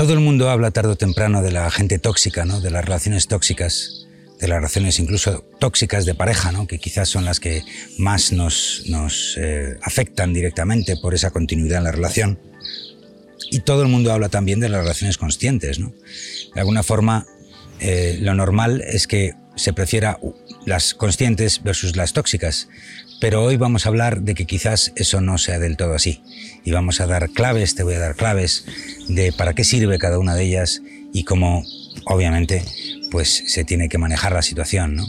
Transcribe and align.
Todo 0.00 0.14
el 0.14 0.20
mundo 0.20 0.48
habla 0.48 0.70
tarde 0.70 0.92
o 0.92 0.96
temprano 0.96 1.42
de 1.42 1.52
la 1.52 1.70
gente 1.70 1.98
tóxica, 1.98 2.46
¿no? 2.46 2.62
de 2.62 2.70
las 2.70 2.82
relaciones 2.82 3.28
tóxicas, 3.28 4.06
de 4.40 4.48
las 4.48 4.56
relaciones 4.56 4.98
incluso 4.98 5.44
tóxicas 5.58 6.06
de 6.06 6.14
pareja, 6.14 6.52
¿no? 6.52 6.66
que 6.66 6.78
quizás 6.78 7.10
son 7.10 7.26
las 7.26 7.38
que 7.38 7.62
más 7.98 8.32
nos, 8.32 8.84
nos 8.86 9.36
eh, 9.36 9.76
afectan 9.82 10.32
directamente 10.32 10.96
por 10.96 11.12
esa 11.12 11.30
continuidad 11.32 11.76
en 11.76 11.84
la 11.84 11.92
relación. 11.92 12.38
Y 13.50 13.60
todo 13.60 13.82
el 13.82 13.88
mundo 13.88 14.10
habla 14.10 14.30
también 14.30 14.58
de 14.58 14.70
las 14.70 14.80
relaciones 14.80 15.18
conscientes. 15.18 15.78
¿no? 15.78 15.92
De 16.54 16.60
alguna 16.60 16.82
forma, 16.82 17.26
eh, 17.78 18.16
lo 18.22 18.32
normal 18.32 18.80
es 18.80 19.06
que 19.06 19.34
se 19.60 19.74
prefiera 19.74 20.18
las 20.64 20.94
conscientes 20.94 21.62
versus 21.62 21.94
las 21.94 22.14
tóxicas, 22.14 22.68
pero 23.20 23.44
hoy 23.44 23.58
vamos 23.58 23.84
a 23.84 23.90
hablar 23.90 24.22
de 24.22 24.34
que 24.34 24.46
quizás 24.46 24.92
eso 24.96 25.20
no 25.20 25.36
sea 25.36 25.58
del 25.58 25.76
todo 25.76 25.94
así. 25.94 26.22
Y 26.64 26.70
vamos 26.70 27.02
a 27.02 27.06
dar 27.06 27.28
claves, 27.28 27.74
te 27.74 27.82
voy 27.82 27.94
a 27.94 27.98
dar 27.98 28.16
claves 28.16 28.64
de 29.08 29.32
para 29.32 29.52
qué 29.52 29.62
sirve 29.62 29.98
cada 29.98 30.18
una 30.18 30.34
de 30.34 30.44
ellas 30.44 30.80
y 31.12 31.24
cómo, 31.24 31.62
obviamente, 32.06 32.64
pues 33.10 33.44
se 33.48 33.64
tiene 33.64 33.90
que 33.90 33.98
manejar 33.98 34.32
la 34.32 34.40
situación, 34.40 34.96
¿no? 34.96 35.06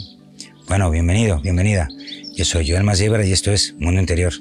Bueno, 0.68 0.90
bienvenido, 0.90 1.40
bienvenida. 1.40 1.88
Yo 2.36 2.44
soy 2.44 2.68
Joel 2.68 2.84
Masiebra 2.84 3.24
y 3.24 3.32
esto 3.32 3.52
es 3.52 3.74
Mundo 3.78 4.00
Interior. 4.00 4.34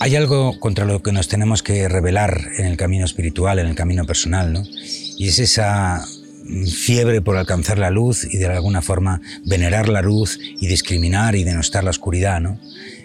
Hay 0.00 0.16
algo 0.16 0.58
contra 0.60 0.86
lo 0.86 1.02
que 1.02 1.12
nos 1.12 1.28
tenemos 1.28 1.62
que 1.62 1.88
revelar 1.88 2.48
en 2.56 2.64
el 2.64 2.78
camino 2.78 3.04
espiritual, 3.04 3.58
en 3.58 3.66
el 3.66 3.74
camino 3.74 4.06
personal, 4.06 4.54
¿no? 4.54 4.62
Y 5.18 5.28
es 5.28 5.38
esa 5.38 6.06
fiebre 6.66 7.20
por 7.20 7.36
alcanzar 7.36 7.78
la 7.78 7.90
luz 7.90 8.24
y 8.24 8.38
de 8.38 8.46
alguna 8.46 8.82
forma 8.82 9.20
venerar 9.44 9.88
la 9.88 10.02
luz 10.02 10.38
y 10.40 10.66
discriminar 10.66 11.34
y 11.36 11.44
denostar 11.44 11.84
la 11.84 11.90
oscuridad, 11.90 12.40
¿no? 12.40 12.60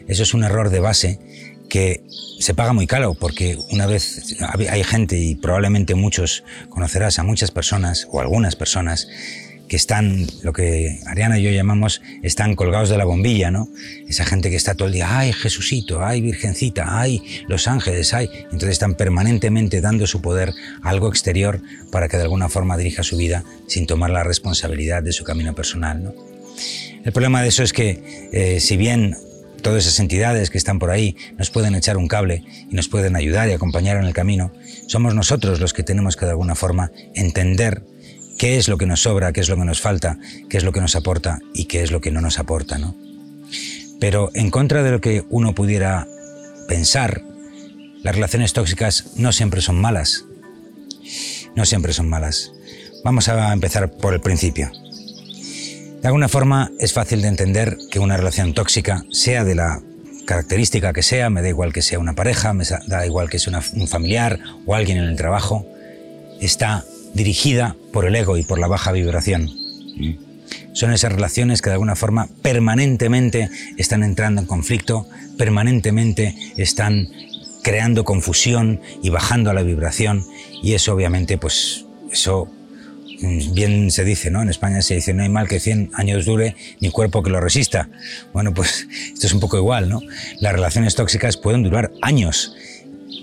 Eso 0.08 0.24
es 0.24 0.34
un 0.34 0.44
error 0.44 0.70
de 0.70 0.80
base 0.80 1.20
que 1.70 2.04
se 2.40 2.54
paga 2.54 2.74
muy 2.74 2.86
caro 2.86 3.14
porque 3.14 3.58
una 3.72 3.86
vez 3.86 4.36
hay 4.70 4.84
gente 4.84 5.18
y 5.18 5.36
probablemente 5.36 5.96
muchos 5.96 6.44
conocerás 6.70 7.18
a 7.18 7.24
muchas 7.24 7.52
personas 7.52 8.08
o 8.12 8.20
algunas 8.20 8.56
personas 8.56 9.08
que 9.72 9.78
están, 9.78 10.28
lo 10.44 10.52
que 10.52 11.00
Ariana 11.06 11.40
y 11.40 11.44
yo 11.44 11.50
llamamos, 11.50 12.02
están 12.24 12.58
colgados 12.58 12.90
de 12.90 12.98
la 12.98 13.06
bombilla, 13.06 13.52
¿no? 13.52 13.70
Esa 14.06 14.26
gente 14.26 14.50
que 14.50 14.58
está 14.58 14.76
todo 14.76 14.90
el 14.90 14.94
día, 14.94 15.18
ay 15.18 15.32
Jesucito, 15.32 16.04
ay 16.04 16.20
Virgencita, 16.20 17.00
ay 17.00 17.24
los 17.48 17.70
ángeles, 17.70 18.14
ay. 18.14 18.30
Entonces 18.52 18.72
están 18.72 18.96
permanentemente 18.96 19.80
dando 19.80 20.08
su 20.08 20.22
poder 20.22 20.52
a 20.82 20.90
algo 20.90 21.08
exterior 21.08 21.62
para 21.90 22.10
que 22.10 22.18
de 22.18 22.24
alguna 22.24 22.50
forma 22.50 22.76
dirija 22.76 23.02
su 23.04 23.16
vida 23.16 23.46
sin 23.66 23.88
tomar 23.88 24.10
la 24.10 24.26
responsabilidad 24.26 25.04
de 25.04 25.14
su 25.14 25.24
camino 25.24 25.56
personal, 25.56 26.04
¿no? 26.04 26.14
El 27.06 27.14
problema 27.14 27.42
de 27.42 27.48
eso 27.48 27.64
es 27.64 27.72
que, 27.72 28.28
eh, 28.34 28.60
si 28.60 28.76
bien 28.76 29.16
todas 29.62 29.86
esas 29.86 30.02
entidades 30.02 30.50
que 30.50 30.58
están 30.58 30.80
por 30.80 30.90
ahí 30.90 31.16
nos 31.38 31.50
pueden 31.50 31.76
echar 31.76 31.96
un 31.96 32.10
cable 32.10 32.44
y 32.70 32.76
nos 32.76 32.90
pueden 32.90 33.16
ayudar 33.16 33.48
y 33.48 33.54
acompañar 33.54 33.96
en 33.96 34.04
el 34.04 34.14
camino, 34.14 34.52
somos 34.88 35.16
nosotros 35.16 35.62
los 35.62 35.72
que 35.72 35.84
tenemos 35.84 36.18
que 36.18 36.26
de 36.26 36.32
alguna 36.32 36.56
forma 36.56 36.92
entender 37.16 37.84
qué 38.42 38.58
es 38.58 38.68
lo 38.68 38.80
que 38.80 38.88
nos 38.88 39.04
sobra, 39.04 39.34
qué 39.34 39.42
es 39.42 39.50
lo 39.50 39.56
que 39.56 39.66
nos 39.66 39.82
falta, 39.82 40.18
qué 40.50 40.58
es 40.58 40.64
lo 40.64 40.72
que 40.72 40.82
nos 40.82 40.96
aporta 40.96 41.38
y 41.54 41.66
qué 41.66 41.84
es 41.84 41.92
lo 41.92 42.02
que 42.02 42.10
no 42.10 42.22
nos 42.22 42.40
aporta, 42.40 42.80
¿no? 42.80 42.96
Pero 44.00 44.32
en 44.34 44.50
contra 44.50 44.82
de 44.82 44.90
lo 44.90 45.00
que 45.00 45.24
uno 45.30 45.54
pudiera 45.54 46.08
pensar, 46.68 47.22
las 48.02 48.16
relaciones 48.16 48.54
tóxicas 48.54 49.12
no 49.16 49.32
siempre 49.32 49.62
son 49.62 49.80
malas. 49.80 50.26
No 51.56 51.66
siempre 51.66 51.94
son 51.94 52.10
malas. 52.10 52.52
Vamos 53.04 53.30
a 53.30 53.54
empezar 53.54 53.92
por 53.92 54.16
el 54.16 54.22
principio. 54.22 54.72
De 56.02 56.08
alguna 56.08 56.28
forma 56.28 56.72
es 56.80 56.94
fácil 56.94 57.22
de 57.22 57.28
entender 57.28 57.78
que 57.92 58.00
una 58.00 58.18
relación 58.18 58.56
tóxica, 58.56 59.06
sea 59.12 59.44
de 59.44 59.54
la 59.54 59.84
característica 60.26 60.94
que 60.94 61.04
sea, 61.04 61.30
me 61.30 61.44
da 61.44 61.50
igual 61.50 61.74
que 61.74 61.84
sea 61.84 62.00
una 62.00 62.16
pareja, 62.16 62.54
me 62.54 62.64
da 62.88 63.06
igual 63.06 63.30
que 63.30 63.38
sea 63.38 63.62
un 63.76 63.88
familiar 63.88 64.40
o 64.66 64.74
alguien 64.74 64.98
en 64.98 65.04
el 65.04 65.16
trabajo, 65.16 65.68
está 66.40 66.86
dirigida 67.14 67.76
por 67.92 68.06
el 68.06 68.16
ego 68.16 68.38
y 68.38 68.44
por 68.44 68.60
la 68.60 68.68
baja 68.68 68.92
vibración. 68.92 69.50
Son 70.74 70.94
esas 70.94 71.12
relaciones 71.12 71.62
que 71.62 71.70
de 71.70 71.74
alguna 71.74 71.96
forma 71.96 72.30
permanentemente 72.42 73.50
están 73.78 74.04
entrando 74.04 74.42
en 74.42 74.48
conflicto, 74.48 75.08
permanentemente 75.38 76.36
están 76.58 77.10
creando 77.62 78.04
confusión 78.04 78.82
y 79.04 79.10
bajando 79.10 79.54
la 79.54 79.64
vibración 79.64 80.26
y 80.64 80.74
eso 80.74 80.94
obviamente 80.94 81.38
pues 81.38 81.86
eso 82.12 82.50
mm, 83.22 83.54
bien 83.54 83.92
se 83.92 84.04
dice, 84.04 84.32
¿no? 84.32 84.42
En 84.42 84.50
España 84.50 84.82
se 84.82 84.96
dice 84.96 85.14
no 85.14 85.24
hay 85.24 85.30
mal 85.30 85.48
que 85.48 85.60
100 85.60 85.92
años 85.94 86.26
dure 86.26 86.56
ni 86.80 86.90
cuerpo 86.90 87.22
que 87.22 87.30
lo 87.30 87.40
resista. 87.40 87.90
Bueno, 88.34 88.54
pues 88.54 88.88
esto 89.14 89.28
es 89.28 89.34
un 89.34 89.40
poco 89.40 89.58
igual, 89.58 89.90
¿no? 89.90 90.02
Las 90.40 90.54
relaciones 90.54 90.96
tóxicas 90.96 91.38
pueden 91.38 91.64
durar 91.64 91.92
años, 92.02 92.56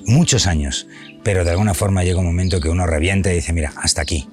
muchos 0.09 0.47
años, 0.47 0.89
pero 1.23 1.45
de 1.45 1.51
alguna 1.51 1.75
forma 1.75 2.03
llega 2.03 2.19
un 2.19 2.27
momento 2.27 2.61
que 2.61 2.69
uno 2.69 2.87
revienta 2.87 3.31
y 3.33 3.37
dice, 3.37 3.53
mira, 3.53 3.73
hasta 3.77 4.03
aquí. 4.03 4.29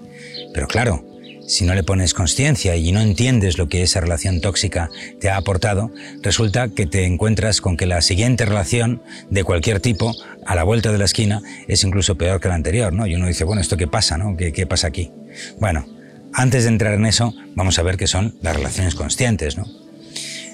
Pero 0.53 0.67
claro, 0.67 1.05
si 1.47 1.63
no 1.63 1.75
le 1.75 1.83
pones 1.83 2.13
conciencia 2.13 2.75
y 2.75 2.91
no 2.91 3.01
entiendes 3.01 3.57
lo 3.57 3.67
que 3.67 3.83
esa 3.83 3.99
relación 3.99 4.41
tóxica 4.41 4.89
te 5.19 5.29
ha 5.29 5.37
aportado, 5.37 5.91
resulta 6.21 6.69
que 6.69 6.87
te 6.87 7.05
encuentras 7.05 7.61
con 7.61 7.77
que 7.77 7.85
la 7.85 8.01
siguiente 8.01 8.45
relación 8.45 9.03
de 9.29 9.43
cualquier 9.43 9.79
tipo, 9.79 10.15
a 10.45 10.55
la 10.55 10.63
vuelta 10.63 10.91
de 10.91 10.97
la 10.97 11.05
esquina, 11.05 11.41
es 11.67 11.83
incluso 11.83 12.15
peor 12.15 12.39
que 12.39 12.47
la 12.47 12.55
anterior, 12.55 12.93
¿no? 12.93 13.05
Y 13.05 13.15
uno 13.15 13.27
dice, 13.27 13.43
bueno, 13.43 13.61
¿esto 13.61 13.77
qué 13.77 13.87
pasa, 13.87 14.17
no? 14.17 14.35
¿Qué, 14.35 14.53
qué 14.53 14.65
pasa 14.65 14.87
aquí? 14.87 15.11
Bueno, 15.59 15.85
antes 16.33 16.63
de 16.63 16.69
entrar 16.69 16.93
en 16.93 17.05
eso, 17.05 17.33
vamos 17.53 17.77
a 17.77 17.83
ver 17.83 17.97
qué 17.97 18.07
son 18.07 18.35
las 18.41 18.55
relaciones 18.55 18.95
conscientes, 18.95 19.57
¿no? 19.57 19.65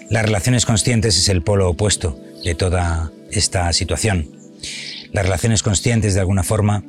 Las 0.10 0.26
relaciones 0.26 0.66
conscientes 0.66 1.18
es 1.18 1.30
el 1.30 1.42
polo 1.42 1.70
opuesto 1.70 2.20
de 2.44 2.54
toda 2.54 3.12
esta 3.32 3.72
situación. 3.72 4.41
Las 5.12 5.26
relaciones 5.26 5.62
conscientes, 5.64 6.14
de 6.14 6.22
alguna 6.22 6.44
forma, 6.44 6.84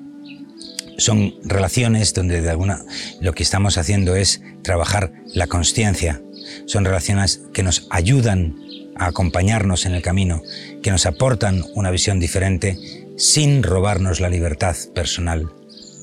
son 0.99 1.35
relaciones 1.43 2.15
donde 2.15 2.41
de 2.41 2.51
alguna 2.51 2.85
lo 3.21 3.33
que 3.33 3.43
estamos 3.43 3.79
haciendo 3.79 4.15
es 4.15 4.43
trabajar 4.63 5.13
la 5.35 5.49
conciencia. 5.49 6.23
Son 6.67 6.85
relaciones 6.85 7.43
que 7.53 7.63
nos 7.63 7.87
ayudan 7.91 8.57
a 8.97 9.07
acompañarnos 9.07 9.87
en 9.87 9.95
el 9.95 10.03
camino, 10.03 10.43
que 10.83 10.91
nos 10.91 11.07
aportan 11.07 11.65
una 11.75 11.91
visión 11.91 12.21
diferente 12.21 12.79
sin 13.17 13.63
robarnos 13.63 14.21
la 14.21 14.29
libertad 14.29 14.77
personal, 14.95 15.53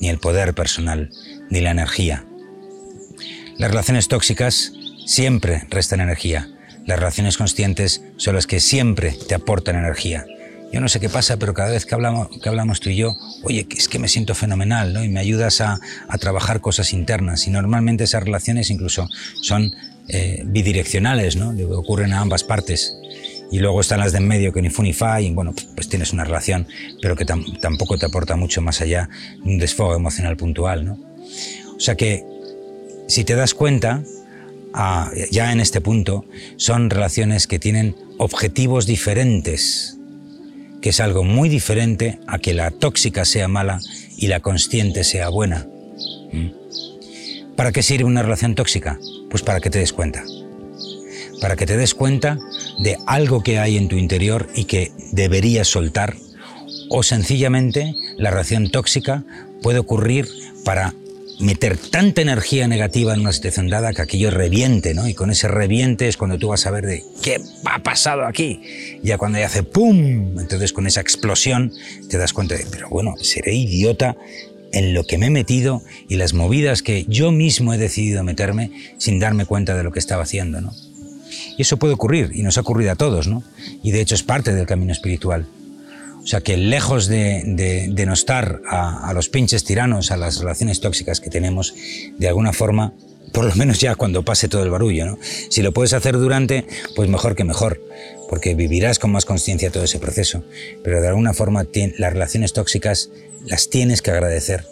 ni 0.01 0.09
el 0.09 0.19
poder 0.19 0.53
personal, 0.53 1.11
ni 1.49 1.61
la 1.61 1.71
energía. 1.71 2.25
Las 3.57 3.71
relaciones 3.71 4.07
tóxicas 4.07 4.73
siempre 5.05 5.63
restan 5.69 6.01
energía. 6.01 6.49
Las 6.85 6.99
relaciones 6.99 7.37
conscientes 7.37 8.01
son 8.17 8.35
las 8.35 8.47
que 8.47 8.59
siempre 8.59 9.11
te 9.27 9.35
aportan 9.35 9.75
energía. 9.75 10.25
Yo 10.71 10.81
no 10.81 10.87
sé 10.87 10.99
qué 10.99 11.09
pasa, 11.09 11.37
pero 11.37 11.53
cada 11.53 11.71
vez 11.71 11.85
que 11.85 11.95
hablamos, 11.95 12.29
que 12.41 12.47
hablamos 12.47 12.79
tú 12.79 12.89
y 12.89 12.97
yo, 12.97 13.15
oye, 13.43 13.67
es 13.75 13.87
que 13.87 13.97
me 13.97 14.07
siento 14.07 14.35
fenomenal, 14.35 14.93
¿no? 14.93 15.03
Y 15.03 15.09
me 15.09 15.19
ayudas 15.19 15.61
a, 15.61 15.79
trabajar 16.19 16.61
cosas 16.61 16.93
internas. 16.93 17.47
Y 17.47 17.49
normalmente 17.49 18.03
esas 18.03 18.23
relaciones 18.23 18.69
incluso 18.69 19.07
son 19.41 19.73
eh, 20.09 20.43
bidireccionales, 20.45 21.37
¿no? 21.37 21.55
Ocurren 21.75 22.13
a 22.13 22.21
ambas 22.21 22.43
partes. 22.43 22.95
Y 23.51 23.59
luego 23.59 23.81
están 23.81 23.99
las 23.99 24.11
de 24.11 24.19
en 24.19 24.27
medio 24.27 24.53
que 24.53 24.61
ni 24.61 24.69
fu 24.69 24.83
ni 24.83 24.93
fa, 24.93 25.19
y 25.21 25.31
bueno, 25.31 25.55
pues 25.73 25.89
tienes 25.89 26.13
una 26.13 26.23
relación, 26.23 26.67
pero 27.01 27.15
que 27.15 27.25
tampoco 27.25 27.97
te 27.97 28.05
aporta 28.05 28.35
mucho 28.35 28.61
más 28.61 28.81
allá 28.81 29.09
de 29.43 29.51
un 29.51 29.57
desfogo 29.57 29.95
emocional 29.95 30.37
puntual, 30.37 30.85
¿no? 30.85 30.99
O 31.75 31.79
sea 31.79 31.95
que, 31.95 32.23
si 33.07 33.23
te 33.23 33.33
das 33.33 33.55
cuenta, 33.55 34.03
ah, 34.75 35.09
ya 35.31 35.51
en 35.51 35.61
este 35.61 35.81
punto, 35.81 36.25
son 36.57 36.91
relaciones 36.91 37.47
que 37.47 37.57
tienen 37.57 37.95
objetivos 38.19 38.85
diferentes 38.85 39.98
que 40.81 40.89
es 40.89 40.99
algo 40.99 41.23
muy 41.23 41.49
diferente 41.49 42.19
a 42.27 42.39
que 42.39 42.53
la 42.53 42.71
tóxica 42.71 43.25
sea 43.25 43.47
mala 43.47 43.79
y 44.17 44.27
la 44.27 44.39
consciente 44.39 45.03
sea 45.03 45.29
buena. 45.29 45.67
¿Mm? 46.31 47.55
¿Para 47.55 47.71
qué 47.71 47.83
sirve 47.83 48.05
una 48.05 48.21
relación 48.21 48.55
tóxica? 48.55 48.97
Pues 49.29 49.43
para 49.43 49.59
que 49.59 49.69
te 49.69 49.79
des 49.79 49.91
cuenta. 49.91 50.23
Para 51.41 51.55
que 51.55 51.65
te 51.65 51.77
des 51.77 51.93
cuenta 51.93 52.37
de 52.81 52.97
algo 53.05 53.43
que 53.43 53.59
hay 53.59 53.77
en 53.77 53.89
tu 53.89 53.97
interior 53.97 54.47
y 54.55 54.65
que 54.65 54.91
deberías 55.11 55.67
soltar. 55.67 56.15
O 56.89 57.03
sencillamente 57.03 57.95
la 58.17 58.31
relación 58.31 58.71
tóxica 58.71 59.23
puede 59.61 59.79
ocurrir 59.79 60.27
para 60.63 60.93
meter 61.39 61.77
tanta 61.77 62.21
energía 62.21 62.67
negativa 62.67 63.13
en 63.13 63.21
una 63.21 63.31
situación 63.31 63.69
dada 63.69 63.93
que 63.93 64.01
aquello 64.01 64.29
reviente, 64.29 64.93
¿no? 64.93 65.07
Y 65.07 65.13
con 65.13 65.31
ese 65.31 65.47
reviente 65.47 66.07
es 66.07 66.17
cuando 66.17 66.37
tú 66.37 66.49
vas 66.49 66.65
a 66.65 66.71
ver 66.71 66.85
de 66.85 67.03
qué 67.21 67.41
ha 67.65 67.79
pasado 67.79 68.25
aquí. 68.25 68.61
Ya 69.03 69.17
cuando 69.17 69.39
ya 69.39 69.45
hace 69.45 69.63
¡pum! 69.63 70.39
Entonces 70.39 70.73
con 70.73 70.85
esa 70.85 71.01
explosión 71.01 71.71
te 72.09 72.17
das 72.17 72.33
cuenta 72.33 72.55
de, 72.55 72.65
pero 72.69 72.89
bueno, 72.89 73.15
seré 73.21 73.55
idiota 73.55 74.17
en 74.73 74.93
lo 74.93 75.05
que 75.05 75.17
me 75.17 75.27
he 75.27 75.31
metido 75.31 75.81
y 76.07 76.17
las 76.17 76.33
movidas 76.33 76.83
que 76.83 77.05
yo 77.07 77.31
mismo 77.31 77.73
he 77.73 77.77
decidido 77.77 78.23
meterme 78.23 78.71
sin 78.97 79.19
darme 79.19 79.45
cuenta 79.45 79.75
de 79.75 79.83
lo 79.83 79.91
que 79.91 79.99
estaba 79.99 80.23
haciendo, 80.23 80.61
¿no? 80.61 80.73
Y 81.57 81.61
eso 81.61 81.77
puede 81.77 81.93
ocurrir, 81.93 82.31
y 82.33 82.41
nos 82.41 82.57
ha 82.57 82.61
ocurrido 82.61 82.91
a 82.91 82.95
todos, 82.95 83.27
¿no? 83.27 83.43
Y 83.83 83.91
de 83.91 84.01
hecho 84.01 84.15
es 84.15 84.23
parte 84.23 84.53
del 84.53 84.65
camino 84.65 84.91
espiritual. 84.91 85.47
O 86.29 86.31
sea 86.31 86.41
que 86.41 86.57
lejos 86.57 87.07
de, 87.07 87.87
denostar 87.89 88.61
a, 88.69 89.11
los 89.15 89.29
pinches 89.29 89.63
tiranos, 89.63 90.11
a 90.11 90.17
las 90.17 90.37
relaciones 90.37 90.79
tóxicas 90.79 91.21
que 91.21 91.31
tenemos, 91.31 91.73
de 92.19 92.27
alguna 92.27 92.53
forma, 92.53 92.93
por 93.33 93.45
lo 93.45 93.55
menos 93.55 93.79
ya 93.79 93.95
cuando 93.95 94.21
pase 94.21 94.47
todo 94.47 94.61
el 94.61 94.69
barullo, 94.69 95.07
¿no? 95.07 95.17
Si 95.49 95.63
lo 95.63 95.73
puedes 95.73 95.93
hacer 95.93 96.19
durante, 96.19 96.67
pues 96.95 97.09
mejor 97.09 97.35
que 97.35 97.45
mejor, 97.45 97.81
porque 98.29 98.53
vivirás 98.53 98.99
con 98.99 99.11
más 99.11 99.25
conciencia 99.25 99.71
todo 99.71 99.83
ese 99.83 99.97
proceso. 99.97 100.43
Pero 100.83 101.01
de 101.01 101.07
alguna 101.07 101.33
forma 101.33 101.65
las 101.97 102.13
relaciones 102.13 102.53
tóxicas 102.53 103.09
las 103.47 103.71
tienes 103.71 104.03
que 104.03 104.11
agradecer 104.11 104.67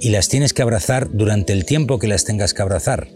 y 0.00 0.08
las 0.08 0.28
tienes 0.28 0.52
que 0.52 0.62
abrazar 0.62 1.08
durante 1.12 1.52
el 1.52 1.66
tiempo 1.66 2.00
que 2.00 2.08
las 2.08 2.24
tengas 2.24 2.52
que 2.52 2.62
abrazar. 2.62 3.06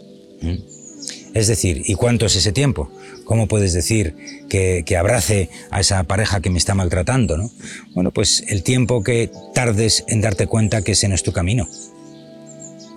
Es 1.35 1.49
decir, 1.49 1.83
¿y 1.85 1.95
cuánto 1.95 2.27
es 2.27 2.37
ese 2.37 2.53
tiempo? 2.53 2.89
¿Cómo 3.25 3.49
puedes 3.49 3.73
decir 3.73 4.15
que, 4.49 4.85
abrace 4.97 5.51
a 5.71 5.81
esa 5.81 6.05
pareja 6.05 6.41
que 6.41 6.49
me 6.49 6.59
está 6.59 6.75
maltratando? 6.75 7.37
¿no? 7.37 7.51
Bueno, 7.93 8.13
pues 8.13 8.45
el 8.47 8.63
tiempo 8.63 9.03
que 9.03 9.31
tardes 9.53 10.05
en 10.07 10.21
darte 10.21 10.47
cuenta 10.47 10.83
que 10.83 10.93
ese 10.93 11.09
no 11.09 11.15
es 11.17 11.25
tu 11.25 11.33
camino. 11.33 11.69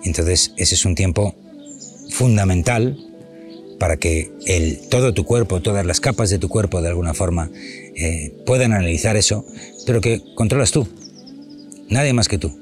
Entonces, 0.04 0.52
ese 0.56 0.76
es 0.76 0.84
un 0.84 0.94
tiempo 0.94 1.34
fundamental 2.10 2.96
para 3.80 3.96
que 3.96 4.30
todo 4.88 5.14
tu 5.14 5.24
cuerpo, 5.24 5.60
todas 5.60 5.84
las 5.84 6.00
capas 6.00 6.30
de 6.30 6.38
tu 6.38 6.48
cuerpo 6.48 6.80
de 6.80 6.88
alguna 6.88 7.14
forma 7.14 7.50
eh, 7.96 8.32
puedan 8.46 8.72
analizar 8.72 9.16
eso, 9.16 9.44
pero 9.84 10.00
que 10.00 10.22
controlas 10.36 10.70
tú, 10.70 10.86
nadie 11.88 12.12
más 12.12 12.28
que 12.28 12.38
tú. 12.38 12.56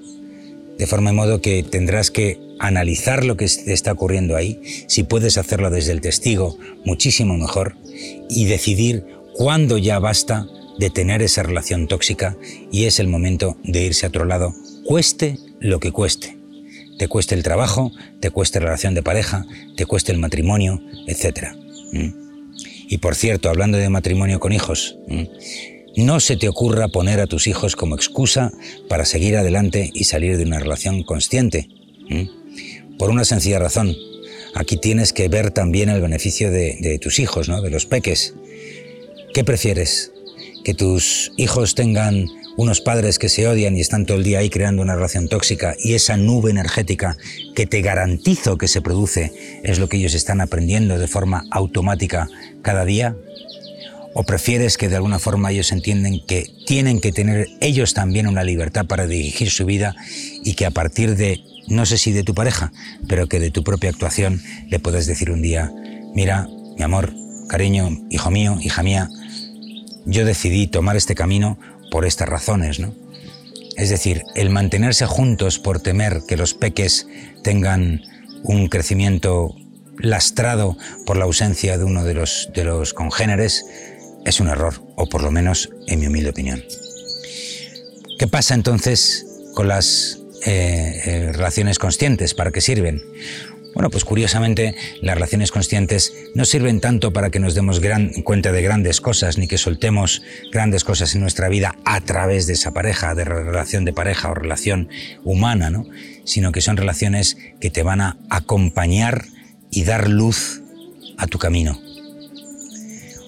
De 0.79 0.87
forma 0.87 1.11
y 1.11 1.15
modo 1.15 1.41
que 1.41 1.63
tendrás 1.63 2.11
que 2.11 2.39
analizar 2.59 3.25
lo 3.25 3.37
que 3.37 3.45
está 3.45 3.93
ocurriendo 3.93 4.37
ahí, 4.37 4.61
si 4.87 5.03
puedes 5.03 5.39
hacerlo 5.39 5.71
desde 5.71 5.93
el 5.93 6.01
testigo, 6.01 6.59
muchísimo 6.85 7.37
mejor, 7.37 7.77
y 8.29 8.47
decidir 8.47 9.05
cuándo 9.35 9.79
ya 9.79 9.99
basta 9.99 10.47
de 10.79 10.91
tener 10.91 11.23
esa 11.23 11.43
relación 11.43 11.89
tóxica 11.89 12.37
y 12.71 12.85
es 12.85 13.01
el 13.01 13.09
momento 13.09 13.57
de 13.63 13.85
irse 13.85 14.07
a 14.07 14.09
otro 14.11 14.25
lado, 14.25 14.55
cueste 14.85 15.39
lo 15.61 15.81
que 15.81 15.93
cueste. 15.93 16.37
Te 16.99 17.09
cueste 17.09 17.35
el 17.35 17.43
trabajo, 17.43 17.93
te 18.21 18.31
cueste 18.31 18.59
la 18.59 18.67
relación 18.67 18.95
de 18.95 19.03
pareja, 19.03 19.45
te 19.77 19.85
cueste 19.85 20.13
el 20.13 20.19
matrimonio, 20.19 20.81
etc. 21.07 21.49
Y 22.89 22.99
por 22.99 23.15
cierto, 23.15 23.51
hablando 23.51 23.77
de 23.79 23.91
matrimonio 23.91 24.41
con 24.41 24.53
hijos. 24.53 24.97
No 25.97 26.21
se 26.21 26.37
te 26.37 26.49
ocurra 26.49 26.89
poner 26.89 27.21
a 27.21 27.27
tus 27.27 27.47
hijos 27.47 27.75
como 27.75 27.95
excusa 27.95 28.53
para 28.89 29.07
seguir 29.07 29.37
adelante 29.37 29.91
y 29.95 30.05
salir 30.05 30.37
de 30.37 30.45
una 30.45 30.59
relación 30.59 31.03
consciente. 31.03 31.69
Por 32.99 33.11
una 33.11 33.25
sencilla 33.25 33.59
razón. 33.59 33.95
Aquí 34.55 34.79
tienes 34.79 35.13
que 35.13 35.29
ver 35.29 35.51
también 35.51 35.91
el 35.91 36.01
beneficio 36.01 36.51
de, 36.51 36.99
tus 37.01 37.19
hijos, 37.19 37.49
¿no? 37.49 37.61
de 37.61 37.71
los 37.71 37.85
peques. 37.85 38.35
¿Qué 39.35 39.45
prefieres? 39.45 40.13
¿Que 40.65 40.73
tus 40.73 41.33
hijos 41.37 41.75
tengan 41.75 42.27
unos 42.57 42.81
padres 42.81 43.19
que 43.19 43.29
se 43.29 43.47
odian 43.47 43.77
y 43.77 43.81
están 43.81 44.07
todo 44.07 44.17
el 44.17 44.25
día 44.25 44.39
ahí 44.39 44.49
creando 44.49 44.81
una 44.81 44.95
relación 44.95 45.29
tóxica 45.29 45.75
y 45.79 45.93
esa 45.93 46.17
nube 46.17 46.51
energética 46.51 47.19
que 47.55 47.67
te 47.67 47.83
garantizo 47.83 48.57
que 48.57 48.67
se 48.67 48.81
produce 48.81 49.61
es 49.63 49.79
lo 49.79 49.89
que 49.89 49.99
ellos 49.99 50.15
están 50.15 50.41
aprendiendo 50.41 50.99
de 50.99 51.07
forma 51.07 51.45
automática 51.51 52.29
cada 52.63 52.87
día? 52.87 53.15
¿O 54.15 54.25
prefieres 54.25 54.79
que 54.79 54.89
de 54.89 54.97
alguna 54.97 55.19
forma 55.19 55.53
ellos 55.53 55.71
entienden 55.73 56.25
que 56.27 56.51
tienen 56.65 57.03
que 57.03 57.13
tener 57.13 57.49
ellos 57.61 57.93
también 57.93 58.27
una 58.27 58.43
libertad 58.43 58.87
para 58.87 59.07
dirigir 59.07 59.51
su 59.51 59.67
vida 59.67 59.95
y 60.43 60.55
que 60.55 60.65
a 60.65 60.71
partir 60.71 61.17
de, 61.17 61.43
no 61.69 61.87
sé 61.87 61.99
si 61.99 62.13
de 62.13 62.25
tu 62.25 62.35
pareja, 62.35 62.73
pero 63.09 63.29
que 63.29 63.41
de 63.41 63.51
tu 63.51 63.65
propia 63.65 63.91
actuación 63.91 64.43
le 64.69 64.79
puedas 64.79 65.07
decir 65.07 65.31
un 65.31 65.43
día, 65.43 65.73
mira, 66.15 66.49
mi 66.77 66.83
amor, 66.83 67.13
cariño, 67.49 67.91
hijo 68.11 68.31
mío, 68.31 68.59
hija 68.61 68.83
mía, 68.83 69.09
yo 70.05 70.25
decidí 70.25 70.67
tomar 70.67 70.97
este 70.97 71.15
camino 71.15 71.59
por 71.91 72.05
estas 72.05 72.29
razones, 72.29 72.79
¿no? 72.79 72.95
Es 73.77 73.91
decir, 73.91 74.23
el 74.35 74.51
mantenerse 74.51 75.07
juntos 75.07 75.59
por 75.59 75.81
temer 75.81 76.23
que 76.27 76.37
los 76.37 76.55
peques 76.55 77.07
tengan 77.43 78.03
un 78.43 78.69
crecimiento 78.69 79.55
lastrado 79.99 80.77
por 81.05 81.17
la 81.17 81.25
ausencia 81.25 81.77
de 81.77 81.85
uno 81.85 82.05
de 82.05 82.15
los, 82.15 82.49
de 82.55 82.65
los 82.65 82.95
congéneres, 82.95 83.67
es 84.25 84.41
un 84.41 84.49
error, 84.49 84.83
o 84.97 85.09
por 85.09 85.23
lo 85.23 85.31
menos 85.31 85.71
en 85.87 86.01
mi 86.01 86.07
humilde 86.07 86.31
opinión. 86.31 86.63
¿Qué 88.19 88.27
pasa 88.27 88.55
entonces 88.55 89.27
con 89.55 89.69
las 89.69 90.21
eh, 90.47 91.03
eh, 91.05 91.33
relaciones 91.33 91.79
conscientes? 91.79 92.35
¿Para 92.35 92.53
qué 92.53 92.61
sirven? 92.61 93.03
Bueno, 93.77 93.91
pues 93.91 94.07
curiosamente 94.07 94.75
las 95.03 95.17
relaciones 95.17 95.51
conscientes 95.51 96.15
no 96.35 96.47
sirven 96.47 96.81
tanto 96.81 97.13
para 97.13 97.29
que 97.29 97.41
nos 97.41 97.55
demos 97.55 97.81
gran, 97.81 98.09
cuenta 98.23 98.51
de 98.51 98.63
grandes 98.63 99.03
cosas 99.03 99.37
ni 99.37 99.49
que 99.49 99.59
soltemos 99.59 100.23
grandes 100.51 100.83
cosas 100.83 101.15
en 101.15 101.21
nuestra 101.21 101.51
vida 101.51 101.75
a 101.85 102.01
través 102.01 102.47
de 102.47 102.55
esa 102.55 102.73
pareja, 102.73 103.15
de 103.15 103.27
relación 103.27 103.85
de 103.85 103.93
pareja 103.93 104.31
o 104.31 104.35
relación 104.35 104.89
humana, 105.25 105.69
¿no? 105.69 105.85
sino 106.25 106.53
que 106.53 106.63
son 106.63 106.79
relaciones 106.79 107.37
que 107.61 107.71
te 107.71 107.83
van 107.83 108.01
a 108.01 108.17
acompañar 108.31 109.27
y 109.71 109.85
dar 109.85 110.09
luz 110.09 110.63
a 111.19 111.27
tu 111.27 111.39
camino. 111.39 111.79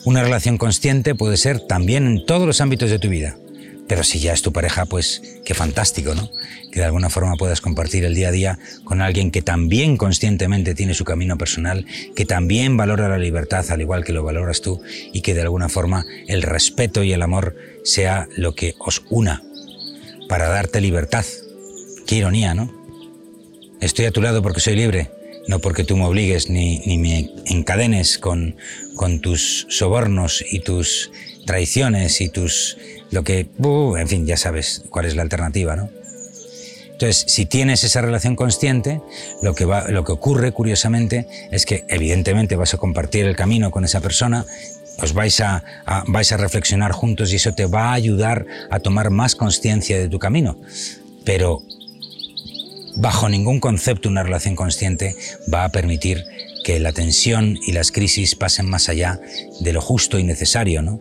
Una 0.07 0.23
relación 0.23 0.57
consciente 0.57 1.15
puede 1.15 1.37
ser 1.37 1.61
también 1.61 2.07
en 2.07 2.25
todos 2.25 2.47
los 2.47 2.63
ámbitos 2.63 2.89
de 2.89 2.99
tu 2.99 3.11
vida. 3.11 3.37
Pero 3.89 4.05
si 4.05 4.21
ya 4.21 4.35
es 4.35 4.43
tu 4.43 4.53
pareja, 4.53 4.85
pues 4.85 5.23
qué 5.45 5.55
fantástico, 5.55 6.15
¿no? 6.15 6.31
Que 6.71 6.81
de 6.81 6.87
alguna 6.87 7.09
forma 7.09 7.37
puedas 7.37 7.63
compartir 7.63 8.05
el 8.05 8.15
día 8.15 8.29
a 8.29 8.33
día 8.33 8.59
con 8.85 9.01
alguien 9.01 9.31
que 9.31 9.41
también 9.41 9.97
conscientemente 9.97 10.75
tiene 10.75 10.93
su 10.93 11.05
camino 11.05 11.39
personal, 11.39 11.87
que 12.15 12.27
también 12.27 12.77
valora 12.77 13.09
la 13.09 13.19
libertad 13.19 13.65
al 13.71 13.81
igual 13.81 14.05
que 14.05 14.13
lo 14.13 14.23
valoras 14.23 14.61
tú 14.61 14.83
y 15.13 15.23
que 15.23 15.35
de 15.35 15.41
alguna 15.41 15.71
forma 15.71 16.05
el 16.27 16.43
respeto 16.43 17.03
y 17.03 17.13
el 17.13 17.23
amor 17.23 17.57
sea 17.83 18.29
lo 18.37 18.55
que 18.55 18.75
os 18.79 19.03
una 19.09 19.43
para 20.29 20.49
darte 20.49 20.81
libertad. 20.81 21.25
Qué 22.07 22.17
ironía, 22.17 22.55
¿no? 22.55 22.73
Estoy 23.81 24.05
a 24.05 24.11
tu 24.11 24.21
lado 24.21 24.43
porque 24.43 24.61
soy 24.61 24.77
libre, 24.77 25.11
no 25.47 25.61
porque 25.61 25.85
tú 25.85 25.97
me 25.97 26.05
obligues 26.05 26.51
ni, 26.51 26.83
me 26.99 27.31
encadenes 27.47 28.19
con, 28.19 28.57
con 28.97 29.21
tus 29.21 29.67
sobornos 29.71 30.45
y 30.49 30.61
tus 30.61 31.11
traiciones 31.47 32.21
y 32.21 32.29
tus... 32.29 32.77
lo 33.11 33.25
que... 33.25 33.49
Uh, 33.59 33.97
en 33.97 34.09
fin, 34.09 34.27
ya 34.27 34.37
sabes 34.37 34.85
cuál 34.91 35.07
es 35.07 35.17
la 35.17 35.23
alternativa, 35.23 35.77
¿no? 35.77 35.91
Entonces, 36.99 37.25
si 37.29 37.47
tienes 37.47 37.85
esa 37.85 38.01
relación 38.01 38.35
consciente, 38.35 39.01
lo 39.41 39.55
que, 39.55 39.65
va, 39.65 39.89
lo 39.89 40.03
que 40.03 40.11
ocurre, 40.11 40.51
curiosamente, 40.51 41.29
es 41.53 41.65
que 41.65 41.85
evidentemente 41.89 42.57
vas 42.57 42.75
a 42.75 42.79
compartir 42.79 43.25
el 43.25 43.37
camino 43.37 43.71
con 43.71 43.85
esa 43.85 44.01
persona, 44.01 44.45
os 45.01 45.13
vais 45.13 45.41
a, 45.41 45.63
vais 46.09 46.33
a 46.33 46.37
reflexionar 46.37 46.91
juntos 46.91 47.33
y 47.33 47.37
eso 47.37 47.55
te 47.55 47.67
va 47.67 47.91
a 47.91 47.93
ayudar 47.93 48.47
a 48.69 48.81
tomar 48.81 49.11
más 49.11 49.37
conciencia 49.37 49.97
de 49.97 50.09
tu 50.09 50.19
camino. 50.19 50.59
Pero 51.25 51.63
bajo 52.97 53.29
ningún 53.29 53.61
concepto 53.61 54.09
una 54.09 54.25
relación 54.25 54.57
consciente 54.57 55.15
va 55.55 55.63
a 55.63 55.69
permitir 55.69 56.25
que 56.65 56.81
la 56.81 56.93
tensión 56.93 57.57
y 57.65 57.73
las 57.73 57.93
crisis 57.93 58.35
pasen 58.35 58.69
más 58.69 58.89
allá 58.89 59.21
de 59.61 59.73
lo 59.73 59.81
justo 59.81 60.19
y 60.19 60.25
necesario, 60.25 60.83
¿no? 60.83 61.01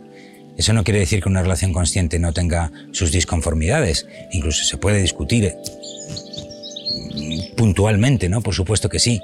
Eso 0.58 0.72
no 0.72 0.82
quiere 0.82 0.98
decir 0.98 1.22
que 1.22 1.28
una 1.28 1.42
relación 1.42 1.72
consciente 1.72 2.18
no 2.18 2.32
tenga 2.32 2.72
sus 2.90 3.12
disconformidades, 3.12 4.06
incluso 4.32 4.64
se 4.64 4.76
puede 4.76 5.00
discutir 5.00 5.44
eh, 5.44 5.54
puntualmente, 7.56 8.28
¿no? 8.28 8.42
Por 8.42 8.54
supuesto 8.54 8.88
que 8.88 8.98
sí, 8.98 9.22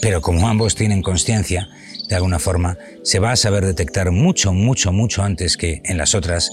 pero 0.00 0.22
como 0.22 0.48
ambos 0.48 0.74
tienen 0.74 1.02
conciencia, 1.02 1.68
de 2.08 2.16
alguna 2.16 2.38
forma, 2.38 2.78
se 3.04 3.18
va 3.18 3.32
a 3.32 3.36
saber 3.36 3.64
detectar 3.64 4.10
mucho, 4.10 4.52
mucho, 4.52 4.92
mucho 4.92 5.22
antes 5.22 5.56
que 5.56 5.80
en 5.84 5.96
las 5.96 6.14
otras, 6.14 6.50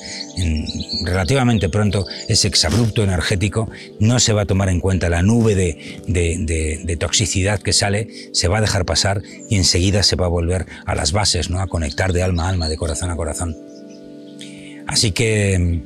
relativamente 1.04 1.70
pronto, 1.70 2.06
ese 2.28 2.48
exabrupto 2.48 3.04
energético, 3.04 3.70
no 4.00 4.20
se 4.20 4.34
va 4.34 4.44
a 4.44 4.46
tomar 4.46 4.70
en 4.70 4.80
cuenta 4.80 5.10
la 5.10 5.22
nube 5.22 5.56
de, 5.56 6.02
de, 6.08 6.98
toxicidad 6.98 7.60
que 7.60 7.74
sale, 7.74 8.08
se 8.34 8.48
va 8.48 8.60
a 8.60 8.62
dejar 8.62 8.86
pasar 8.86 9.22
y 9.50 9.56
enseguida 9.56 10.04
se 10.04 10.16
va 10.16 10.26
a 10.28 10.30
volver 10.30 10.66
a 10.86 10.96
las 10.96 11.12
bases, 11.12 11.50
¿no? 11.50 11.62
a 11.62 11.68
conectar 11.68 12.14
de 12.14 12.24
alma 12.24 12.46
a 12.46 12.50
alma, 12.50 12.70
de 12.70 12.78
corazón 12.78 13.10
a 13.10 13.16
corazón. 13.16 13.69
Así 14.89 15.12
que, 15.12 15.81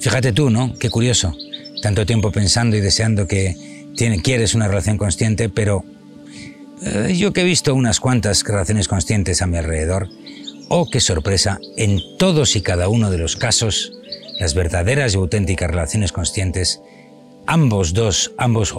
fíjate 0.00 0.32
tú, 0.32 0.48
¿no? 0.48 0.74
Qué 0.78 0.88
curioso. 0.88 1.36
Tanto 1.82 2.06
tiempo 2.06 2.32
pensando 2.32 2.76
y 2.76 2.80
deseando 2.80 3.26
que 3.26 3.54
quieres 4.22 4.54
una 4.54 4.68
relación 4.68 4.96
consciente, 4.96 5.50
pero 5.50 5.84
eh, 6.82 7.14
yo 7.14 7.34
que 7.34 7.42
he 7.42 7.44
visto 7.44 7.74
unas 7.74 8.00
cuantas 8.00 8.42
relaciones 8.44 8.88
conscientes 8.88 9.42
a 9.42 9.46
mi 9.46 9.58
alrededor, 9.58 10.08
oh 10.70 10.88
qué 10.90 10.98
sorpresa, 11.00 11.58
en 11.76 12.00
todos 12.18 12.56
y 12.56 12.62
cada 12.62 12.88
uno 12.88 13.10
de 13.10 13.18
los 13.18 13.36
casos, 13.36 13.92
las 14.40 14.54
verdaderas 14.54 15.12
y 15.12 15.18
auténticas 15.18 15.70
relaciones 15.70 16.12
conscientes, 16.12 16.80
ambos 17.46 17.92
dos, 17.92 18.32
ambos, 18.38 18.74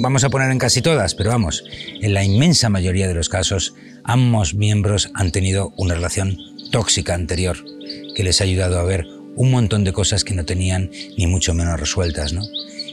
vamos 0.00 0.22
a 0.22 0.30
poner 0.30 0.52
en 0.52 0.60
casi 0.60 0.80
todas, 0.80 1.16
pero 1.16 1.30
vamos, 1.30 1.64
en 2.00 2.14
la 2.14 2.22
inmensa 2.22 2.68
mayoría 2.68 3.08
de 3.08 3.14
los 3.14 3.28
casos, 3.28 3.74
ambos 4.04 4.54
miembros 4.54 5.10
han 5.14 5.32
tenido 5.32 5.72
una 5.76 5.94
relación 5.94 6.38
tóxica 6.70 7.14
anterior 7.14 7.56
que 8.16 8.24
les 8.24 8.40
ha 8.40 8.44
ayudado 8.44 8.78
a 8.78 8.82
ver 8.82 9.06
un 9.36 9.50
montón 9.50 9.84
de 9.84 9.92
cosas 9.92 10.24
que 10.24 10.32
no 10.32 10.46
tenían 10.46 10.90
ni 11.18 11.26
mucho 11.26 11.52
menos 11.52 11.78
resueltas, 11.78 12.32
¿no? 12.32 12.40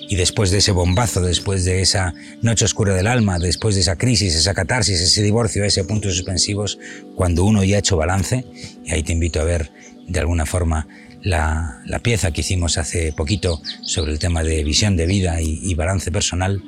Y 0.10 0.18
después 0.18 0.52
de 0.52 0.58
ese 0.58 0.74
bombazo, 0.74 1.22
después 1.22 1.64
de 1.64 1.82
esa 1.82 2.14
noche 2.42 2.66
oscura 2.66 2.94
del 2.94 3.08
alma, 3.08 3.40
después 3.40 3.76
de 3.76 3.82
esa 3.82 3.96
crisis, 3.96 4.36
esa 4.36 4.54
catarsis, 4.54 5.00
ese 5.00 5.24
divorcio, 5.24 5.64
ese 5.64 5.86
puntos 5.86 6.18
suspensivos, 6.18 6.78
cuando 7.16 7.46
uno 7.46 7.64
ya 7.64 7.78
ha 7.78 7.80
hecho 7.80 7.96
balance, 7.96 8.46
y 8.84 8.92
ahí 8.92 9.02
te 9.02 9.14
invito 9.14 9.40
a 9.40 9.46
ver 9.46 9.72
de 10.10 10.20
alguna 10.20 10.46
forma 10.46 10.90
la, 11.22 11.82
pieza 12.04 12.32
que 12.32 12.42
hicimos 12.42 12.78
hace 12.78 13.14
poquito 13.14 13.62
sobre 13.82 14.12
el 14.12 14.20
tema 14.20 14.44
de 14.44 14.62
visión 14.66 14.98
de 14.98 15.06
vida 15.06 15.42
y, 15.42 15.74
balance 15.74 16.12
personal, 16.12 16.62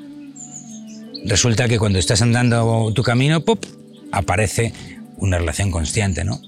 resulta 1.25 1.67
que 1.67 1.77
cuando 1.77 1.99
estás 1.99 2.21
andando 2.21 2.93
tu 2.95 3.03
camino, 3.03 3.43
aparece 4.13 4.71
una 5.17 5.39
relación 5.39 5.71
consciente, 5.71 6.23
¿no? 6.23 6.39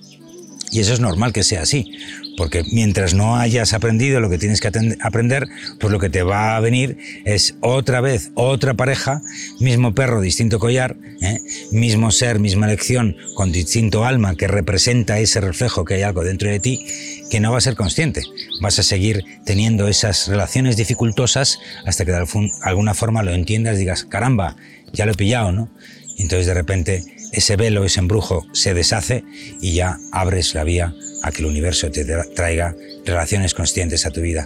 Y 0.71 0.81
eso 0.81 0.93
es 0.93 0.99
normal 0.99 1.31
que 1.31 1.43
sea 1.43 1.61
así, 1.61 1.91
Porque 2.35 2.63
mientras 2.71 3.13
no 3.13 3.37
hayas 3.37 3.73
aprendido 3.73 4.19
lo 4.19 4.29
que 4.29 4.37
tienes 4.37 4.61
que 4.61 4.69
aprender, 5.01 5.47
pues 5.79 5.91
lo 5.91 5.99
que 5.99 6.09
te 6.09 6.23
va 6.23 6.55
a 6.55 6.59
venir 6.59 6.97
es 7.25 7.55
otra 7.61 8.01
vez, 8.01 8.31
otra 8.35 8.75
pareja, 8.75 9.21
mismo 9.59 9.95
perro, 9.95 10.21
distinto 10.21 10.59
collar, 10.59 10.97
¿eh? 11.21 11.39
mismo 11.71 12.11
ser, 12.11 12.39
misma 12.39 12.67
elección, 12.67 13.15
con 13.33 13.51
distinto 13.51 14.05
alma 14.05 14.35
que 14.35 14.47
representa 14.47 15.19
ese 15.19 15.41
reflejo 15.41 15.85
que 15.85 15.95
hay 15.95 16.03
algo 16.03 16.23
dentro 16.23 16.49
de 16.49 16.59
ti 16.59 16.85
que 17.31 17.39
no 17.39 17.51
va 17.51 17.57
a 17.57 17.61
ser 17.61 17.75
consciente. 17.75 18.21
Vas 18.61 18.77
a 18.77 18.83
seguir 18.83 19.23
teniendo 19.45 19.87
esas 19.87 20.27
relaciones 20.27 20.77
dificultosas 20.77 21.59
hasta 21.85 22.05
que 22.05 22.11
de 22.11 22.25
alguna 22.63 22.93
forma 22.93 23.23
lo 23.23 23.33
entiendas 23.33 23.77
digas, 23.77 24.03
caramba, 24.03 24.57
ya 24.93 25.05
lo 25.05 25.13
he 25.13 25.15
pillado, 25.15 25.51
¿no? 25.51 25.69
Y 26.17 26.23
entonces 26.23 26.47
de 26.47 26.53
repente 26.53 27.03
ese 27.31 27.55
velo, 27.55 27.83
ese 27.83 27.99
embrujo 27.99 28.45
se 28.53 28.73
deshace 28.73 29.23
y 29.61 29.73
ya 29.73 29.99
abres 30.11 30.53
la 30.53 30.63
vía 30.63 30.93
a 31.23 31.31
que 31.31 31.39
el 31.39 31.47
universo 31.47 31.91
te 31.91 32.05
traiga 32.35 32.75
relaciones 33.05 33.53
conscientes 33.53 34.05
a 34.05 34.11
tu 34.11 34.21
vida. 34.21 34.45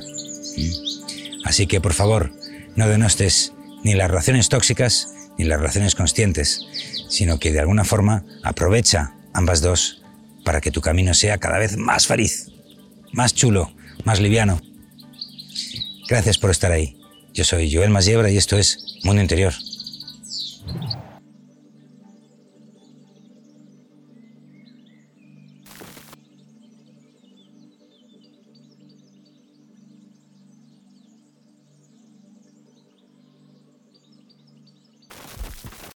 Así 1.45 1.67
que 1.67 1.81
por 1.81 1.93
favor, 1.93 2.31
no 2.75 2.87
denostes 2.87 3.53
ni 3.83 3.93
las 3.93 4.09
relaciones 4.09 4.49
tóxicas 4.49 5.07
ni 5.37 5.45
las 5.45 5.59
relaciones 5.59 5.95
conscientes, 5.95 6.65
sino 7.09 7.39
que 7.39 7.51
de 7.51 7.59
alguna 7.59 7.83
forma 7.83 8.25
aprovecha 8.43 9.15
ambas 9.33 9.61
dos 9.61 10.01
para 10.43 10.61
que 10.61 10.71
tu 10.71 10.81
camino 10.81 11.13
sea 11.13 11.37
cada 11.37 11.57
vez 11.57 11.77
más 11.77 12.07
feliz, 12.07 12.47
más 13.11 13.33
chulo, 13.33 13.73
más 14.05 14.19
liviano. 14.19 14.61
Gracias 16.07 16.37
por 16.37 16.51
estar 16.51 16.71
ahí. 16.71 16.97
Yo 17.33 17.43
soy 17.43 17.73
Joel 17.73 17.89
Masiebra 17.89 18.29
y 18.29 18.37
esto 18.37 18.57
es 18.57 18.97
Mundo 19.03 19.21
Interior. 19.21 19.53